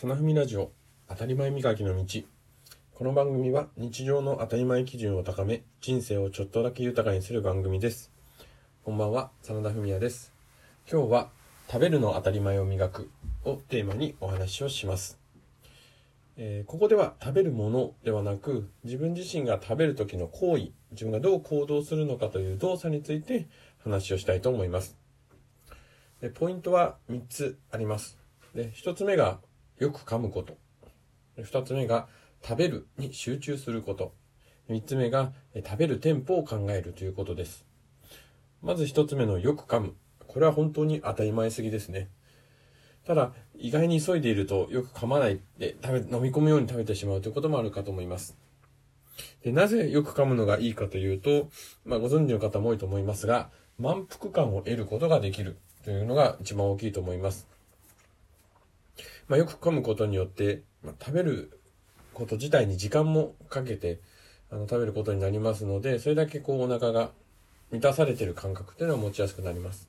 [0.00, 0.70] サナフミラジオ
[1.08, 2.20] 当たり前磨きの道。
[2.94, 8.12] この番組は日常の当たり前基準を高め人生をちょっとだけ豊かにする番組です。
[8.84, 10.32] こんばんは真田文也です。
[10.88, 11.30] 今日は
[11.66, 13.10] 食べるの当たり前を磨く
[13.44, 15.18] をテーマにお話をします。
[16.36, 23.48] えー、ここでは食べるものではなく自分自身が食べる時の行為自分がどう行動するのかという動作について
[23.82, 24.96] 話をしたいと思います。
[26.20, 28.16] でポイントは3つあります。
[28.54, 29.40] で1つ目が
[29.78, 30.56] よく噛むこと。
[31.42, 32.08] 二つ目が
[32.42, 34.12] 食べるに集中すること。
[34.68, 35.32] 三つ目が
[35.64, 37.64] 食べるテンポを考えるということです。
[38.60, 39.94] まず一つ目のよく噛む。
[40.26, 42.08] これは本当に当たり前すぎですね。
[43.06, 48.36] ただ、意外に急いでいるとよく噛まないで食べ、飲み込むように食べてしまうということもあるかと思います。
[49.42, 51.48] でなぜよく噛むのがいいかというと、
[51.84, 57.48] まあ、ご存知の方も多いと思いますが、満腹感を得ることができるというのが一番大きいと思います。
[59.28, 61.60] まあ、よく噛むことによって、まあ、食べる
[62.14, 64.00] こと自体に時間もかけて
[64.50, 67.10] あの食べることになりますのでそれだけこうお腹が
[67.70, 69.88] 満たされてる感覚っていうのは持ちやすくなります。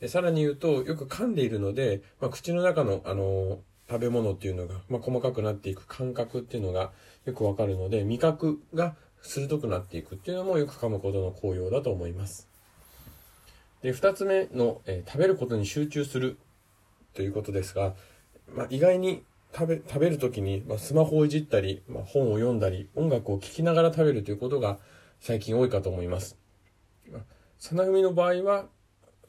[0.00, 6.92] でさらに言うとよく噛んでいるので、まあ、口の中のあの食べ物っていうのが、まあ、細かくなっていく感覚っていうのが
[7.24, 12.48] よくわかるので味覚が鋭くなっていくっていうのもよく噛むことの効用だと思います。
[13.82, 16.38] で、二つ目の、えー、食べることに集中する
[17.14, 17.94] ということですが、
[18.48, 24.78] まあ、意外に食べ、食べるときに、まあ、スマホをいじったり、まあ、本を読んだり、音楽を聴きながら食べるということが
[25.20, 26.38] 最近多いかと思います。
[27.10, 27.22] まあ、
[27.58, 28.66] さなふみの場合は、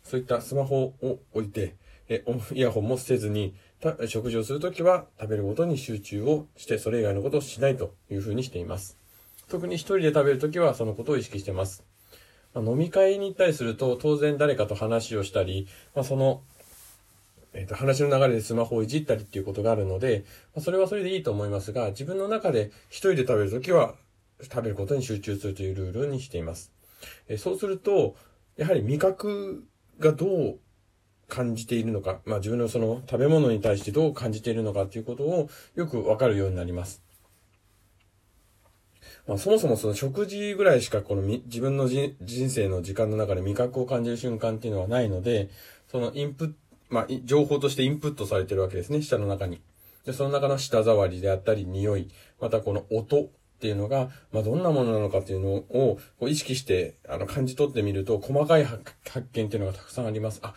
[0.03, 1.75] そういったスマホを置いて、
[2.09, 3.55] えイヤホンも捨てずに、
[4.07, 8.97] 食事をするときは食べることに集中をして、それ以外のことをしないというふうにしています。
[9.49, 11.83] 特に一人で食べるときはそのことを意識してます。
[12.53, 16.43] まあ、飲み会に行ったりすると、当然誰かと話をしたり、まあ、その
[17.53, 23.95] えっ、ー、と、話の流れでスマホをいじったりっていうことがあるので、まあ、それはそれでいいと思いますが、自分の中で一人で食べるときは、
[24.41, 26.71] 食べることに集中するというルールにしています。
[27.27, 28.15] えー、そうすると、
[28.57, 29.63] やはり味覚
[29.99, 30.59] がどう
[31.27, 37.01] 感じているのか、まあ自分のその食べ物に対してどう感じているのかということをよくわかるようになります。
[39.27, 42.15] まあそもそもその食事ぐらいしかこのみ自分の人
[42.49, 45.49] 生の時間の中で味覚を感じる瞬間っていうのはないので、
[45.87, 46.53] そのインプッ
[46.93, 49.61] まあ、情報としてインプットされてるわけですね、舌の中に。
[50.05, 52.07] で、その中の舌触りであったり、匂い、
[52.39, 53.27] またこの音っ
[53.59, 55.63] ていうのが、まあ、どんなものなのかっていうのを
[56.19, 58.83] こう意識して、あの、感じ取ってみると、細かい発
[59.33, 60.39] 見っていうのがたくさんあります。
[60.43, 60.53] あ、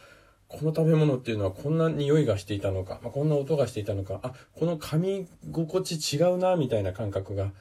[0.48, 7.52] この食べ物っていうのはこんな匂いがしていたのか、まあ、こんな音がしていたのか、あ、この噛み心地違うな、みたいな感覚が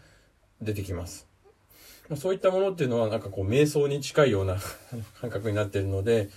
[0.61, 1.29] 出てきます。
[2.09, 4.57] まあ、そういったものっていうのはなんかこう瞑想に近いような
[5.21, 6.29] 感覚になってるので、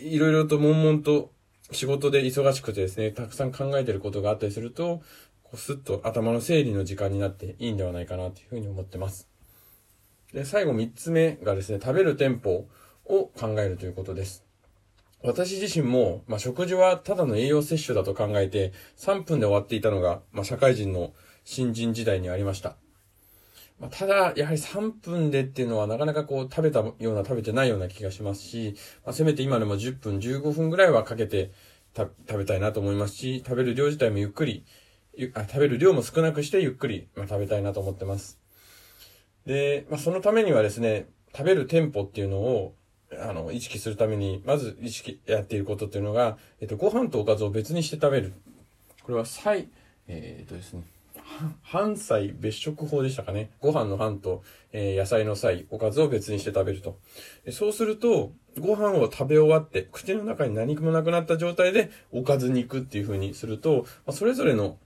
[0.00, 1.32] いろいろと悶々と
[1.70, 5.02] 仕事で忙しくてですね、たくさん考えてることがあったりすると、
[5.42, 9.28] こうスッと頭の整理の時間になっていいんではないかなというふうに思ってます。
[10.32, 12.68] で、最後3つ目がですね、食べるテンポ
[13.06, 14.44] を考えるということです。
[15.22, 21.12] 私自身も、まあ、食事はただの栄養摂取だと考えて、3分で終わっていたのが、まあ、社会人の
[21.44, 22.76] 新人時代にありました。
[23.80, 28.74] まあ、ただ、やはり3分でっていうのはなかなかこう食べたような食べてないような気がしますし、
[29.04, 31.52] まあ、せめて今でも10分、15分ぐらいはかけて
[31.96, 34.64] 食べたいなと思いますし、食べる量自体もゆっくり、
[35.34, 38.40] あ食べる量も少なくしてゆっくり、まあ、食べたいなと思ってます。
[39.46, 42.74] で、まあ、そのためにはですね、食べるテンポっていうのを、
[43.12, 48.34] あの、意識するために、まず意識やっていることっていうのが、えっと、ご飯とおかずを別にして食べる。
[49.02, 49.68] これは、菜、
[50.08, 50.82] えー、っとですね、
[51.62, 53.50] 半菜別食法でしたかね。
[53.60, 56.98] ご飯の飯と、えー、野菜の菜、おかずを別にして食べると。
[57.52, 64.78] そうすると、ご飯を食べ終わって、口の中に何もなくなった状態で、おかずに行くっていう風にすると、まあ、それぞれの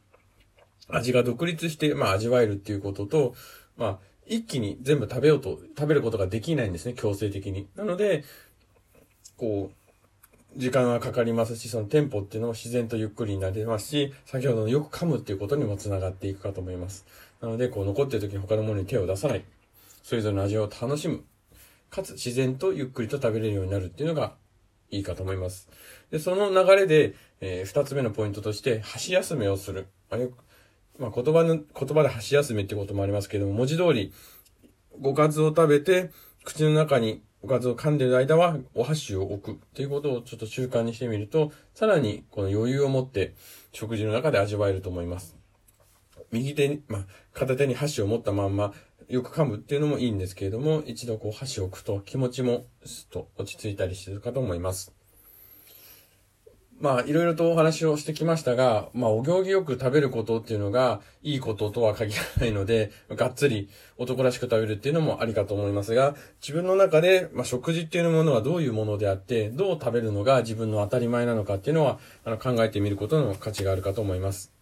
[0.88, 3.34] 味が独立して、まあ、味わえるっていうことと、
[3.76, 7.68] まあ、一気に全部食べようと、食べることができないんですね、強制的に。
[7.76, 8.24] なので、
[9.36, 9.81] こう、
[10.56, 17.06] 時間がかかりますし、そのテンポっていうのも自然とゆっくりになりますし、先ほどのよく噛むっていうことにも繋がっていくかと思います。
[17.40, 19.44] なので、こう残ってる時に他のものに手を出さない。
[20.02, 21.24] それぞれの味を楽しむ。
[21.90, 24.34] かつ自然とゆっくりと食べれるようになるっていうのが
[24.90, 25.68] いいかと思います。
[26.10, 29.86] で、その流れで、えー、二つ目のポイントとして、箸休めをする。
[30.10, 30.34] あよく、
[30.98, 34.12] まあ、言葉の、言葉で箸休めってこともありますけども、文字通り、
[35.00, 36.10] ごかずを食べて、
[36.44, 43.34] 口の中におかずを噛んでる間はお箸を置くっていうことをちょっと習慣にしてみると、さらにこの余裕を持って
[43.72, 45.36] 食事の中で味わえると思います。
[46.30, 48.72] 右手に、まあ、片手に箸を持ったまんま、
[49.08, 55.01] よく噛むっていうのもいいんですけれども、一度こう箸を置くと気持ちもすっと落ち着いたりするかと思います。
[56.82, 63.68] まあ、いろいろとお話をしてきましたが、まあ、お行儀よく食べることっていうのが、いいこととは限らないので、がっつり
[63.98, 74.52] 男らしく食べるっていうのもありかと思いますが、自分の中で、まあ、食事っていうものはどういうものであって、どう食べるのが自分の当たり前なのかっていうのは、あの、考えてみることの価値があるかと思います。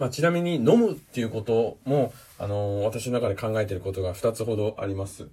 [0.00, 5.28] まあ、ちなみに飲むっていうことも、あのー、私の中で考えていることが2つほどあります。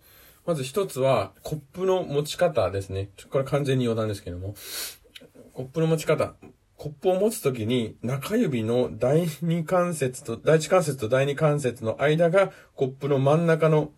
[0.47, 3.09] まず1つは、コップの持ち方ですね。
[3.29, 4.55] これ完全に余談ですけども。
[5.57, 6.35] コップの持ち方。
[6.75, 13.89] コップを持つときに、中指の第二関節と、第一関節と第二関節の間が、コップの真ん中の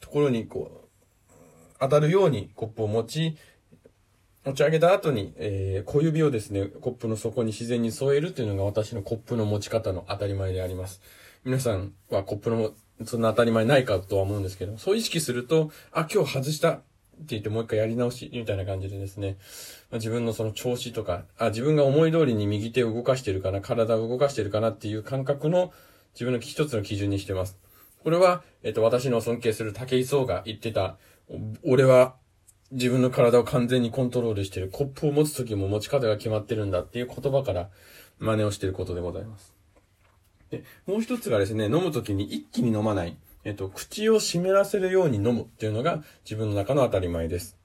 [0.00, 1.36] ところに、こう、
[1.80, 3.38] 当たるようにコップを持ち、
[4.44, 11.00] 持ち上げた後に、えー、小指をですね、コップの底に自然に添えるっていうのが私のコップの持ち方の当たり前であります。
[11.44, 12.74] 皆さんはコップの、
[13.06, 16.82] そんな当たり前ないかとは思うんですけど、そう意識すると、あ、今日外した。
[17.20, 19.36] って言ってもう一回やり直しみたいな感じでですね、
[19.90, 25.72] まあ、自分のその調子とか、あ、自分が思い通りに右手を動かしてるかな、体を動かしてるかなっていう感覚の
[26.14, 27.58] 自分の一つの基準にしてます。
[28.02, 30.96] これは、えっと、私の尊敬する武井壮が言ってた、
[31.62, 32.16] 俺は
[32.72, 34.70] 自分の体を完全にコントロールしてる。
[34.70, 37.68] コップを持つ時も持ち方が決まってるんだっていう言葉から
[38.18, 39.54] 真似をしてることでございます。
[40.50, 43.16] で、もう一つがですね、飲む時に一気に飲まない。
[43.44, 47.56] えっと、口を湿らせるように飲むっていうのが自分の中の当たり前です。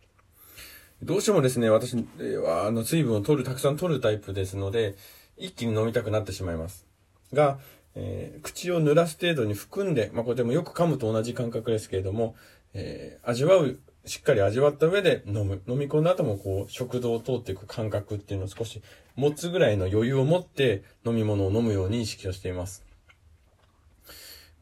[1.04, 4.96] どうしてもですね、私は、あの、水分を取る、たくさん取るタイプですので、
[5.38, 6.86] 一気に飲みたくなってしまいます。
[7.34, 7.60] が、
[7.96, 12.36] えー、口を濡らす程度に含んで、まあ、これでもよく噛むと同じ感覚ですけれども、
[12.74, 15.62] えー、味わう、しっかり味わった上で飲む。
[15.68, 18.82] 飲み込んだ後もこう、食道を通っていく感覚っていうのを少し
[19.16, 22.85] 持つぐらいの余裕を持って飲み物を飲むように意識をしています。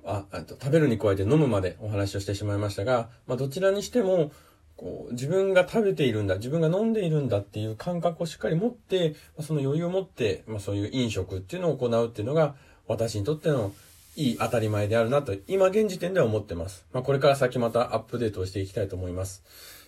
[0.06, 4.32] あ、あと食べるに加えて飲むまでお話をしてしまいましたが、まあ、どちらにしても、
[4.76, 12.56] こう、自分が食べているんだ、自分が飲んでいるんだっていう感覚をしっかり持って、その余裕を持って、まあ、そういう飲食っていうのを行うっていうのが、
[12.88, 13.72] 私にとっての
[14.16, 16.86] いい当たり前であるなと、今現時点では思ってます。
[16.92, 19.44] まあ、これから先またアップデートをしていきたいと思います。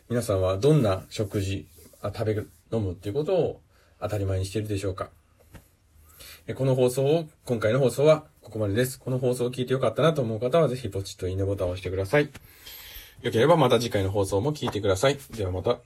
[0.09, 1.67] 皆さんはどんな食事、
[2.01, 3.61] あ食べる、飲むっていうことを
[3.99, 5.09] 当たり前にしているでしょうか
[6.55, 8.99] この放送を、今回の放送はここまでです。
[8.99, 12.29] この放送を聞いてよかったなと思う方は、ぜひポチッといいねボタンを押してください。
[13.23, 15.17] よければまた次回の放送も聞いてください。
[15.35, 15.79] ではまた。